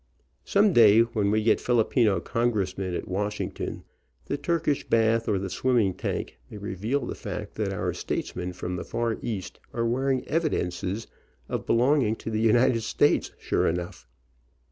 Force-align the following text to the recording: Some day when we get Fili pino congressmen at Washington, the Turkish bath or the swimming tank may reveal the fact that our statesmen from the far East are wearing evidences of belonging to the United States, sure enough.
Some 0.43 0.73
day 0.73 1.01
when 1.01 1.29
we 1.29 1.43
get 1.43 1.61
Fili 1.61 1.83
pino 1.83 2.19
congressmen 2.19 2.95
at 2.95 3.07
Washington, 3.07 3.83
the 4.25 4.35
Turkish 4.35 4.83
bath 4.83 5.27
or 5.29 5.37
the 5.37 5.47
swimming 5.47 5.93
tank 5.93 6.39
may 6.49 6.57
reveal 6.57 7.05
the 7.05 7.13
fact 7.13 7.53
that 7.53 7.71
our 7.71 7.93
statesmen 7.93 8.53
from 8.53 8.77
the 8.77 8.83
far 8.83 9.19
East 9.21 9.59
are 9.73 9.85
wearing 9.85 10.27
evidences 10.27 11.05
of 11.47 11.67
belonging 11.67 12.15
to 12.15 12.31
the 12.31 12.41
United 12.41 12.81
States, 12.81 13.29
sure 13.37 13.67
enough. 13.67 14.07